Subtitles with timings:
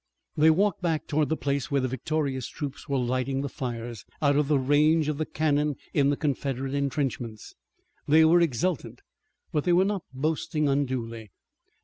[0.35, 4.35] They walked back toward the place where the victorious troops were lighting the fires, out
[4.35, 7.53] of the range of the cannon in the Confederate intrenchments.
[8.07, 9.01] They were exultant,
[9.51, 11.29] but they were not boasting unduly.